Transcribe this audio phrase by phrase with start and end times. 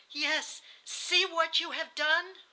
[0.09, 2.33] "'Yes, see what you have done!